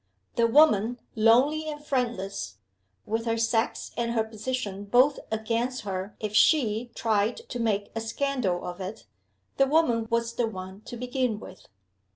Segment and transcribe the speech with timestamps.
[0.35, 2.57] The woman lonely and friendless,
[3.05, 8.01] with her sex and her position both against her if she tried to make a
[8.01, 9.05] scandal of it
[9.57, 11.67] the woman was the one to begin with.